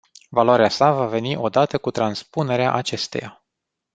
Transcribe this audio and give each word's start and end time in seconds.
Valoarea 0.29 0.69
sa 0.69 0.91
va 0.91 1.05
veni 1.05 1.35
odată 1.35 1.77
cu 1.77 1.91
transpunerea 1.91 2.73
acesteia. 2.73 3.43